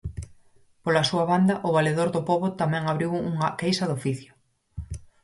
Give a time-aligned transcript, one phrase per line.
[0.83, 4.31] Pola súa banda, o Valedor no Pobo tamén abriu unha queixa de oficio.